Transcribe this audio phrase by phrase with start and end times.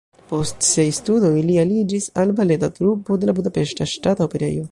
[0.29, 4.59] Post siaj studoj li aliĝis al baleta trupo de la Budapeŝta Ŝtata Operejo.